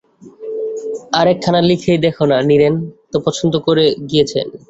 [1.13, 2.73] আর একখানা, লিখেই দেখো না-নীরেন
[3.11, 4.47] তো পছন্দই করে গিয়েছেন।